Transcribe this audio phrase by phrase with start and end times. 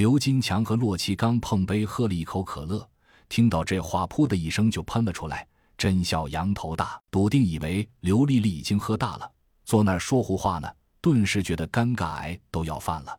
[0.00, 2.88] 刘金强和洛奇刚碰杯喝了一口可乐，
[3.28, 5.46] 听到这话，噗的一声就喷了出来。
[5.76, 9.30] 甄笑阳头大，笃定以为刘丽丽已经喝大了，
[9.66, 13.14] 坐那儿说胡话呢，顿时觉得尴尬癌都要犯了，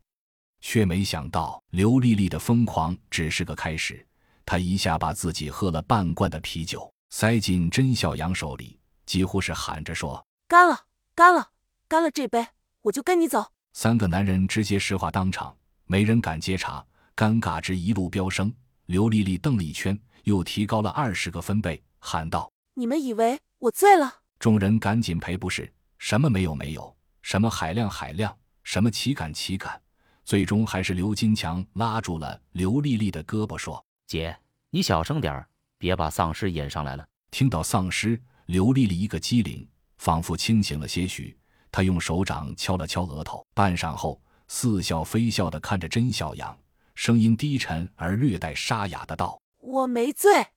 [0.60, 4.04] 却没想到刘丽丽的疯狂只是个开始。
[4.44, 10.80] 她一下把自己喝了半罐的啤酒塞进甄小阳手里，几乎是喊着说：“干了，
[11.14, 11.52] 干了，
[11.88, 12.48] 干了这杯，
[12.82, 15.56] 我就跟你走。”三个男人直接石化当场。
[15.92, 16.82] 没人敢接茬，
[17.18, 18.50] 尴尬值一路飙升。
[18.86, 28.34] 刘丽丽瞪了一圈，又提高了二十个分贝，喊道：“你们以为我醉了？”众人赶紧赔不是，什么没有没有，什么海量海量，
[28.64, 29.82] 什么岂敢岂敢。
[30.24, 34.34] 最终还是刘金强拉住了刘丽丽的胳膊，说：“姐，
[34.70, 35.46] 你小声点儿，
[35.78, 41.38] 别把丧尸引上来了。”听到丧尸，刘丽丽一个机灵，仿佛清醒了些许，
[41.70, 44.22] 她用手掌敲了敲额头，半晌后。
[44.54, 46.60] 似笑非笑的看着甄小阳，
[46.94, 50.48] 声音低沉而略带沙哑的道：“我没醉，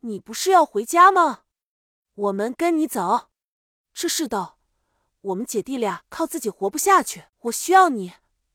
[0.00, 1.42] 你不是要回家吗？
[2.14, 3.30] 我们跟你走。
[3.94, 4.58] 这世道，
[5.20, 8.14] 我们姐弟俩靠自己活不下去，我需要你，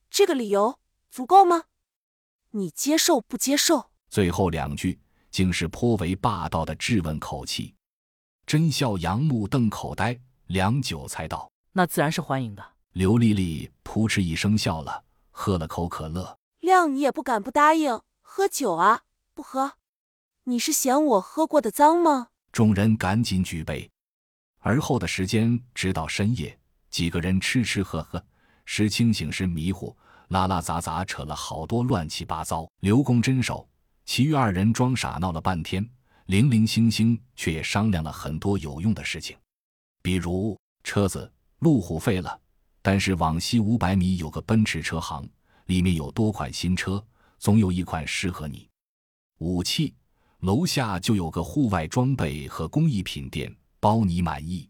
[0.10, 0.78] 这个理由
[1.10, 1.64] 足够吗？
[2.52, 5.00] 你接受不接受？”最后两句
[5.32, 7.74] 竟是颇为霸道的质问口气。
[8.46, 16.40] 甄笑阳目瞪口呆，良久才道：“那自然是欢迎的。”刘丽丽扑哧一声笑了，喝了口可乐。
[16.62, 19.02] 谅你也不敢不答应喝酒啊？
[19.34, 19.74] 不喝，
[20.46, 22.30] 你是嫌我喝过的脏吗？
[22.54, 23.92] 众人赶紧举杯。
[24.60, 26.58] 而后的时间直到深夜，
[26.90, 28.26] 几个人吃吃喝喝，
[28.64, 29.94] 时清醒时迷糊，
[30.30, 32.66] 拉拉杂杂扯了好多乱七八糟。
[32.80, 33.68] 刘公真手，
[34.06, 35.86] 其余二人装傻闹了半天，
[36.28, 39.36] 零零星星却也商量了很多有用的事情，
[40.02, 41.30] 比如车子
[41.60, 42.40] 路虎废了。
[42.86, 45.28] 但是往西五百米有个奔驰车行，
[45.66, 47.04] 里面有多款新车，
[47.40, 48.70] 总有一款适合你。
[49.40, 49.92] 武器
[50.42, 54.70] 楼下就有个户外装备和工艺品店，包你满意。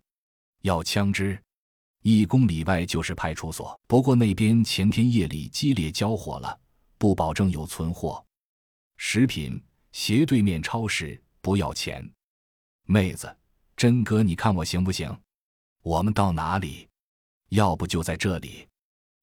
[0.62, 1.38] 要枪支，
[2.04, 6.58] 一公里外就是派出所，不过那边前天夜里激烈交火了，
[6.98, 8.26] 不保证有存货。
[8.96, 9.62] 食品
[9.92, 12.10] 斜对面超市，不要钱。
[12.86, 13.36] 妹子，
[13.76, 15.14] 真哥，你看我行不行？
[15.82, 16.88] 我们到哪里？
[17.50, 18.68] 要不就在这里，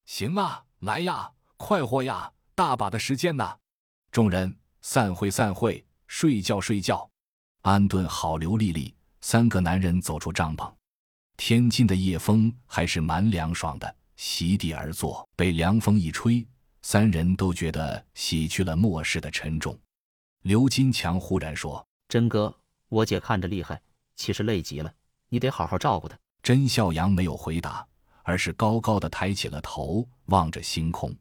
[0.06, 3.58] 行啊，来呀，快活呀，大把的时间呢。
[4.10, 7.08] 众人散会，散会，睡觉，睡觉。
[7.62, 10.72] 安顿好刘丽丽，三个男人走出帐篷。
[11.36, 16.46] 天津的夜风还是蛮凉爽的，席地而坐，被凉风一吹，
[16.82, 19.76] 三人都觉得洗去了末世的沉重。
[20.42, 22.54] 刘金强忽然说：“真哥，
[22.88, 23.80] 我姐看着厉害，
[24.16, 24.92] 其实累极了，
[25.28, 27.86] 你得好好照顾她。”甄笑阳没有回答。
[28.22, 31.14] 而是高高的抬起了头，望着星空。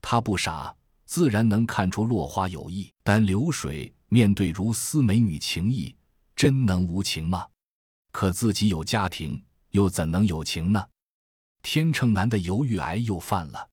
[0.00, 2.90] 他不傻，自然能看出落花有意。
[3.02, 5.94] 但流水面对如斯美女情意，
[6.34, 7.46] 真能无情吗？
[8.10, 10.86] 可自己有家庭，又怎能有情呢？
[11.62, 13.68] 天秤男的犹豫癌又犯了。